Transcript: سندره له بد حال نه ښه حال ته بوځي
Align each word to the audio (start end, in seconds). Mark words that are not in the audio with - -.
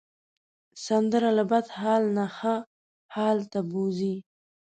سندره 0.85 1.29
له 1.37 1.43
بد 1.51 1.65
حال 1.79 2.03
نه 2.17 2.25
ښه 2.37 2.55
حال 3.15 3.37
ته 3.51 3.59
بوځي 3.71 4.15